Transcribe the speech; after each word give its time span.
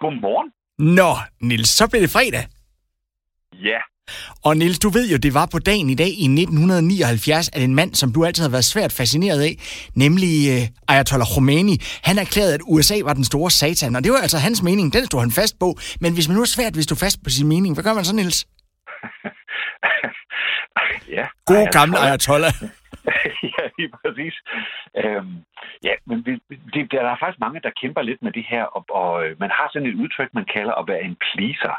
Godmorgen. 0.00 0.48
Nå, 0.98 1.12
Nils, 1.48 1.68
så 1.68 1.84
blev 1.90 2.02
det 2.02 2.10
fredag. 2.10 2.44
Ja, 3.68 3.78
Og 4.44 4.56
Nils, 4.56 4.78
du 4.78 4.88
ved 4.88 5.10
jo, 5.12 5.16
det 5.16 5.34
var 5.34 5.46
på 5.52 5.58
dagen 5.58 5.90
i 5.90 5.94
dag 5.94 6.08
i 6.24 6.24
1979, 6.24 7.48
at 7.52 7.62
en 7.62 7.74
mand, 7.74 7.94
som 7.94 8.12
du 8.12 8.24
altid 8.24 8.42
har 8.44 8.50
været 8.50 8.64
svært 8.64 8.92
fascineret 8.92 9.40
af, 9.48 9.54
nemlig 10.04 10.34
øh, 10.54 10.62
Ayatollah 10.88 11.28
Khomeini, 11.32 11.76
han 12.08 12.18
erklærede, 12.18 12.54
at 12.54 12.60
USA 12.74 12.96
var 13.04 13.14
den 13.14 13.24
store 13.24 13.50
satan. 13.50 13.96
Og 13.96 14.04
det 14.04 14.12
var 14.12 14.18
altså 14.18 14.38
hans 14.38 14.62
mening, 14.62 14.92
den 14.92 15.06
stod 15.06 15.20
han 15.20 15.30
fast 15.40 15.54
på. 15.58 15.68
Men 16.00 16.14
hvis 16.14 16.28
man 16.28 16.34
nu 16.36 16.42
er 16.42 16.52
svært, 16.56 16.74
hvis 16.74 16.86
du 16.86 16.94
er 16.94 17.02
fast 17.06 17.18
på 17.24 17.30
sin 17.30 17.48
mening, 17.48 17.74
hvad 17.74 17.84
gør 17.84 17.94
man 17.94 18.04
så, 18.04 18.14
Nils? 18.14 18.38
ja. 21.16 21.24
God 21.50 21.64
Ej, 21.66 21.70
gamle 21.78 21.98
Ayatollah. 21.98 22.52
ja, 23.54 23.62
lige 23.78 23.90
præcis. 24.00 24.34
Øhm, 25.02 25.34
ja, 25.84 25.94
men 26.06 26.26
vi, 26.26 26.32
det, 26.74 26.92
der 26.92 27.00
er 27.02 27.16
faktisk 27.20 27.40
mange, 27.40 27.60
der 27.60 27.78
kæmper 27.80 28.02
lidt 28.02 28.22
med 28.22 28.32
det 28.32 28.44
her, 28.52 28.64
og, 28.64 28.84
og 29.00 29.26
øh, 29.26 29.40
man 29.40 29.50
har 29.50 29.68
sådan 29.72 29.88
et 29.88 29.94
udtryk, 29.94 30.34
man 30.34 30.44
kalder 30.44 30.74
at 30.74 30.88
være 30.88 31.02
en 31.02 31.16
pleaser. 31.26 31.76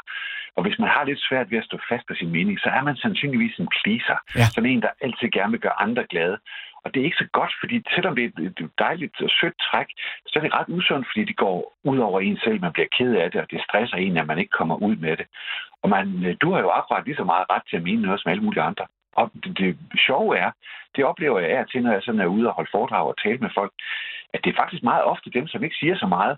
Og 0.56 0.62
hvis 0.62 0.78
man 0.78 0.88
har 0.88 1.04
lidt 1.04 1.20
svært 1.28 1.50
ved 1.50 1.58
at 1.58 1.64
stå 1.64 1.78
fast 1.88 2.04
på 2.08 2.14
sin 2.14 2.30
mening, 2.36 2.58
så 2.60 2.68
er 2.68 2.82
man 2.82 2.96
sandsynligvis 2.96 3.58
en 3.58 3.68
pleaser. 3.82 4.18
Ja. 4.36 4.44
Sådan 4.54 4.70
en, 4.70 4.82
der 4.82 4.88
altid 5.00 5.28
gerne 5.30 5.52
vil 5.52 5.60
gøre 5.60 5.80
andre 5.86 6.04
glade. 6.10 6.38
Og 6.84 6.94
det 6.94 7.00
er 7.00 7.04
ikke 7.04 7.22
så 7.24 7.28
godt, 7.32 7.52
fordi 7.60 7.76
selvom 7.94 8.14
det 8.16 8.24
er 8.24 8.28
et- 8.46 8.70
dejligt 8.78 9.20
og 9.20 9.30
sødt 9.40 9.56
træk, 9.68 9.86
så 10.26 10.32
er 10.38 10.42
det 10.42 10.54
ret 10.54 10.68
usundt, 10.68 11.06
fordi 11.10 11.24
det 11.24 11.36
går 11.36 11.56
ud 11.84 11.98
over 11.98 12.20
en 12.20 12.38
selv. 12.44 12.60
Man 12.60 12.72
bliver 12.72 12.88
ked 12.98 13.14
af 13.14 13.30
det, 13.30 13.40
og 13.40 13.50
det 13.50 13.64
stresser 13.68 13.96
en, 13.96 14.16
at 14.16 14.26
man 14.26 14.38
ikke 14.38 14.56
kommer 14.58 14.76
ud 14.76 14.96
med 14.96 15.16
det. 15.16 15.26
Og 15.82 15.88
man, 15.88 16.24
øh, 16.26 16.36
du 16.40 16.52
har 16.52 16.60
jo 16.60 16.70
akkurat 16.70 17.04
lige 17.04 17.16
så 17.16 17.24
meget 17.24 17.46
ret 17.50 17.62
til 17.70 17.76
at 17.76 17.82
mene 17.82 18.02
noget 18.02 18.20
som 18.20 18.30
alle 18.30 18.42
mulige 18.44 18.62
andre. 18.62 18.86
Og 19.12 19.30
det, 19.44 19.56
det 19.58 20.00
sjove 20.06 20.38
er, 20.38 20.50
det 20.96 21.04
oplever 21.04 21.38
jeg 21.40 21.50
af 21.50 21.64
til, 21.66 21.82
når 21.82 21.92
jeg 21.92 22.02
sådan 22.02 22.20
er 22.20 22.34
ude 22.36 22.48
og 22.48 22.54
holde 22.54 22.70
foredrag 22.72 23.06
og 23.06 23.18
tale 23.24 23.38
med 23.38 23.50
folk, 23.54 23.72
at 24.34 24.40
det 24.44 24.50
er 24.50 24.60
faktisk 24.62 24.82
meget 24.82 25.04
ofte 25.04 25.30
dem, 25.30 25.46
som 25.48 25.64
ikke 25.64 25.76
siger 25.80 25.96
så 25.96 26.06
meget, 26.06 26.36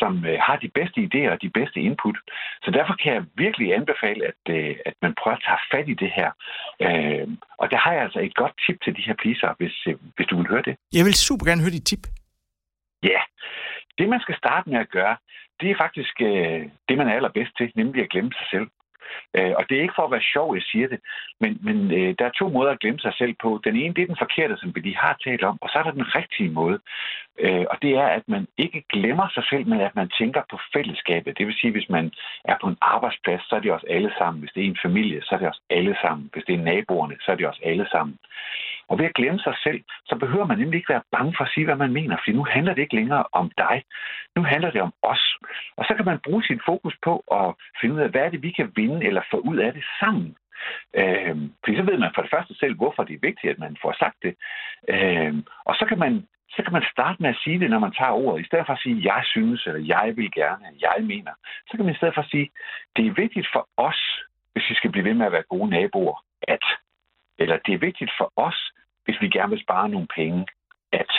som 0.00 0.24
øh, 0.24 0.38
har 0.46 0.56
de 0.56 0.68
bedste 0.68 0.98
idéer 1.06 1.30
og 1.34 1.42
de 1.42 1.50
bedste 1.50 1.80
input. 1.80 2.16
Så 2.64 2.70
derfor 2.70 2.94
kan 3.02 3.14
jeg 3.14 3.24
virkelig 3.34 3.74
anbefale, 3.74 4.22
at, 4.30 4.42
øh, 4.56 4.76
at 4.86 4.94
man 5.02 5.14
prøver 5.20 5.36
at 5.36 5.44
tage 5.46 5.66
fat 5.72 5.88
i 5.88 5.94
det 5.94 6.10
her. 6.18 6.30
Øh, 6.86 7.28
og 7.58 7.70
der 7.70 7.78
har 7.84 7.92
jeg 7.92 8.02
altså 8.02 8.20
et 8.20 8.34
godt 8.34 8.54
tip 8.66 8.78
til 8.84 8.96
de 8.96 9.02
her 9.06 9.14
pleaser, 9.22 9.54
hvis, 9.58 9.76
øh, 9.86 9.94
hvis 10.16 10.26
du 10.26 10.36
vil 10.36 10.48
høre 10.52 10.62
det. 10.68 10.76
Jeg 10.92 11.04
vil 11.04 11.14
super 11.14 11.46
gerne 11.46 11.62
høre 11.62 11.76
dit 11.78 11.86
tip. 11.86 12.04
Ja, 13.02 13.20
det 13.98 14.08
man 14.08 14.20
skal 14.20 14.36
starte 14.36 14.70
med 14.70 14.78
at 14.78 14.90
gøre, 14.90 15.16
det 15.60 15.70
er 15.70 15.82
faktisk 15.84 16.14
øh, 16.20 16.62
det, 16.88 16.98
man 16.98 17.08
er 17.08 17.14
allerbedst 17.14 17.52
til, 17.56 17.72
nemlig 17.74 18.02
at 18.02 18.10
glemme 18.10 18.32
sig 18.38 18.46
selv. 18.50 18.68
Øh, 19.36 19.52
og 19.58 19.64
det 19.68 19.76
er 19.76 19.82
ikke 19.82 19.98
for 19.98 20.06
at 20.06 20.10
være 20.10 20.30
sjov, 20.34 20.54
jeg 20.54 20.62
siger 20.62 20.88
det, 20.88 21.00
men, 21.40 21.58
men 21.66 21.76
øh, 21.98 22.14
der 22.18 22.24
er 22.26 22.38
to 22.38 22.48
måder 22.48 22.70
at 22.70 22.80
glemme 22.80 23.00
sig 23.00 23.14
selv 23.18 23.34
på. 23.42 23.60
Den 23.64 23.76
ene, 23.76 23.94
det 23.94 24.02
er 24.02 24.06
den 24.06 24.24
forkerte, 24.24 24.56
som 24.56 24.74
vi 24.74 24.80
lige 24.80 24.96
har 24.96 25.16
talt 25.24 25.44
om, 25.44 25.58
og 25.60 25.68
så 25.68 25.78
er 25.78 25.82
der 25.82 25.90
den 25.90 26.14
rigtige 26.14 26.50
måde. 26.50 26.78
Øh, 27.38 27.64
og 27.70 27.76
det 27.82 27.92
er, 27.96 28.06
at 28.06 28.22
man 28.26 28.46
ikke 28.58 28.82
glemmer 28.92 29.28
sig 29.34 29.44
selv, 29.50 29.66
men 29.66 29.80
at 29.80 29.96
man 29.96 30.08
tænker 30.08 30.42
på 30.50 30.58
fællesskabet. 30.72 31.38
Det 31.38 31.46
vil 31.46 31.54
sige, 31.60 31.72
hvis 31.72 31.88
man 31.88 32.12
er 32.44 32.56
på 32.60 32.66
en 32.66 32.78
arbejdsplads, 32.80 33.42
så 33.48 33.56
er 33.56 33.60
det 33.60 33.72
også 33.72 33.86
alle 33.90 34.12
sammen. 34.18 34.40
Hvis 34.40 34.52
det 34.54 34.62
er 34.62 34.68
en 34.68 34.84
familie, 34.86 35.22
så 35.22 35.34
er 35.34 35.38
det 35.38 35.48
også 35.48 35.62
alle 35.70 35.96
sammen. 36.02 36.30
Hvis 36.32 36.44
det 36.44 36.54
er 36.54 36.62
naboerne, 36.70 37.16
så 37.20 37.32
er 37.32 37.36
det 37.36 37.46
også 37.46 37.60
alle 37.64 37.86
sammen. 37.90 38.18
Og 38.92 38.98
ved 38.98 39.06
at 39.06 39.14
glemme 39.14 39.40
sig 39.40 39.56
selv, 39.62 39.80
så 40.08 40.14
behøver 40.16 40.46
man 40.46 40.58
nemlig 40.58 40.78
ikke 40.78 40.92
være 40.94 41.08
bange 41.12 41.34
for 41.36 41.44
at 41.44 41.50
sige, 41.54 41.64
hvad 41.64 41.76
man 41.76 41.92
mener, 41.92 42.16
for 42.16 42.32
nu 42.32 42.44
handler 42.44 42.74
det 42.74 42.82
ikke 42.82 42.94
længere 43.00 43.24
om 43.32 43.50
dig. 43.58 43.76
Nu 44.36 44.42
handler 44.42 44.70
det 44.70 44.82
om 44.82 44.92
os. 45.02 45.24
Og 45.76 45.84
så 45.84 45.92
kan 45.94 46.04
man 46.04 46.18
bruge 46.26 46.42
sit 46.44 46.62
fokus 46.66 46.94
på 47.02 47.14
at 47.38 47.54
finde 47.80 47.94
ud 47.94 48.00
af, 48.00 48.08
hvad 48.10 48.20
er 48.20 48.30
det, 48.30 48.42
vi 48.42 48.50
kan 48.50 48.72
vinde 48.76 49.06
eller 49.06 49.22
få 49.30 49.36
ud 49.36 49.56
af 49.56 49.72
det 49.72 49.84
sammen. 50.00 50.36
Øh, 51.00 51.36
fordi 51.62 51.76
så 51.76 51.82
ved 51.82 51.98
man 51.98 52.12
for 52.14 52.22
det 52.22 52.30
første 52.30 52.54
selv, 52.54 52.74
hvorfor 52.76 53.02
det 53.04 53.14
er 53.14 53.26
vigtigt, 53.28 53.52
at 53.52 53.58
man 53.58 53.76
får 53.82 53.92
sagt 53.92 54.18
det. 54.22 54.34
Øh, 54.88 55.34
og 55.64 55.74
så 55.74 55.84
kan 55.88 55.98
man 55.98 56.26
så 56.56 56.62
kan 56.62 56.72
man 56.72 56.84
starte 56.92 57.22
med 57.22 57.30
at 57.30 57.40
sige 57.44 57.60
det, 57.60 57.70
når 57.70 57.78
man 57.78 57.92
tager 57.92 58.10
ordet. 58.10 58.40
I 58.40 58.46
stedet 58.46 58.66
for 58.66 58.72
at 58.72 58.82
sige, 58.82 59.14
jeg 59.14 59.22
synes, 59.24 59.66
eller 59.66 59.82
jeg 59.96 60.12
vil 60.16 60.32
gerne, 60.32 60.66
jeg 60.80 60.98
mener. 61.00 61.32
Så 61.66 61.72
kan 61.76 61.84
man 61.84 61.94
i 61.94 61.96
stedet 61.96 62.14
for 62.14 62.22
at 62.22 62.30
sige, 62.30 62.50
det 62.96 63.06
er 63.06 63.20
vigtigt 63.22 63.48
for 63.52 63.68
os, 63.76 64.00
hvis 64.52 64.70
vi 64.70 64.74
skal 64.74 64.90
blive 64.92 65.04
ved 65.04 65.14
med 65.14 65.26
at 65.26 65.32
være 65.32 65.50
gode 65.52 65.70
naboer, 65.70 66.24
at. 66.48 66.64
Eller 67.38 67.56
det 67.66 67.74
er 67.74 67.78
vigtigt 67.88 68.12
for 68.18 68.32
os, 68.36 68.72
hvis 69.04 69.18
vi 69.22 69.28
gerne 69.36 69.50
vil 69.54 69.64
spare 69.66 69.88
nogle 69.88 70.08
penge, 70.18 70.40
at. 71.00 71.12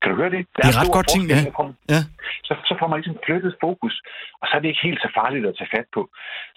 Kan 0.00 0.12
du 0.12 0.16
høre 0.22 0.32
det? 0.36 0.42
Der 0.54 0.62
Det 0.62 0.70
er 0.70 0.78
ret 0.80 0.86
stor 0.86 0.96
godt 0.98 1.08
ting, 1.14 1.24
ja. 1.34 1.40
Ja. 1.94 2.00
så, 2.48 2.52
så 2.68 2.74
får 2.80 2.88
man 2.90 2.98
ligesom 3.00 3.18
flyttet 3.26 3.52
fokus, 3.66 3.94
og 4.40 4.44
så 4.46 4.52
er 4.56 4.60
det 4.60 4.68
ikke 4.68 4.86
helt 4.88 5.00
så 5.06 5.10
farligt 5.18 5.46
at 5.50 5.56
tage 5.58 5.72
fat 5.76 5.88
på. 5.96 6.02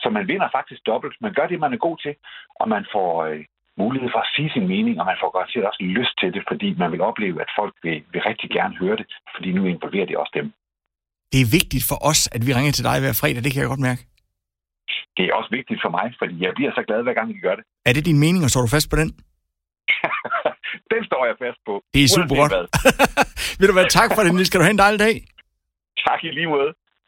Så 0.01 0.07
man 0.18 0.28
vinder 0.31 0.50
faktisk 0.57 0.81
dobbelt. 0.91 1.16
Man 1.25 1.34
gør 1.38 1.47
det, 1.51 1.59
man 1.66 1.73
er 1.73 1.81
god 1.88 1.97
til, 2.06 2.13
og 2.62 2.66
man 2.75 2.84
får 2.95 3.09
øh, 3.29 3.44
mulighed 3.84 4.09
for 4.13 4.22
at 4.25 4.29
sige 4.35 4.50
sin 4.56 4.68
mening, 4.73 4.95
og 5.01 5.06
man 5.12 5.18
får 5.22 5.29
godt 5.38 5.50
set 5.51 5.66
også 5.69 5.81
lyst 6.00 6.13
til 6.22 6.29
det, 6.35 6.44
fordi 6.51 6.69
man 6.81 6.89
vil 6.94 7.01
opleve, 7.09 7.38
at 7.45 7.50
folk 7.59 7.74
vil, 7.85 7.97
vil 8.13 8.22
rigtig 8.29 8.50
gerne 8.57 8.75
høre 8.84 8.97
det, 9.01 9.07
fordi 9.35 9.50
nu 9.57 9.62
involverer 9.74 10.07
det 10.09 10.18
også 10.24 10.34
dem. 10.39 10.47
Det 11.31 11.39
er 11.41 11.50
vigtigt 11.59 11.84
for 11.89 11.97
os, 12.09 12.22
at 12.35 12.41
vi 12.47 12.51
ringer 12.57 12.74
til 12.78 12.84
dig 12.89 12.97
hver 13.03 13.16
fredag, 13.22 13.41
det 13.44 13.51
kan 13.53 13.62
jeg 13.62 13.72
godt 13.74 13.88
mærke. 13.89 14.01
Det 15.18 15.24
er 15.25 15.34
også 15.39 15.51
vigtigt 15.59 15.79
for 15.84 15.91
mig, 15.97 16.07
fordi 16.22 16.35
jeg 16.45 16.51
bliver 16.57 16.72
så 16.78 16.84
glad, 16.88 17.00
hver 17.03 17.13
gang 17.19 17.28
vi 17.35 17.39
gør 17.47 17.56
det. 17.59 17.63
Er 17.85 17.94
det 17.94 18.06
din 18.06 18.19
mening, 18.19 18.41
og 18.45 18.50
står 18.50 18.62
du 18.62 18.68
fast 18.78 18.89
på 18.91 18.97
den? 19.01 19.09
Den 20.94 21.02
står 21.09 21.22
jeg 21.30 21.35
fast 21.44 21.59
på. 21.68 21.74
Det 21.94 22.02
er 22.03 22.09
super 22.18 22.35
godt. 22.41 22.52
hvad. 22.56 22.66
Vil 23.59 23.68
du 23.69 23.75
være 23.80 23.90
tak 24.00 24.09
for 24.16 24.22
det, 24.24 24.31
Nils? 24.35 24.47
Skal 24.50 24.59
du 24.59 24.66
have 24.68 24.75
en 24.78 24.84
dejlig 24.85 25.00
dag? 25.08 25.16
Tak 26.08 26.19
i 26.28 26.30
lige 26.40 26.50
måde. 26.56 26.69